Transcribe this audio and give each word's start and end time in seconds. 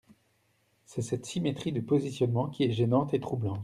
C’est 0.87 1.03
cette 1.03 1.27
symétrie 1.27 1.71
de 1.73 1.79
positionnement 1.79 2.47
qui 2.47 2.63
est 2.63 2.71
gênante 2.71 3.13
et 3.13 3.19
troublante. 3.19 3.59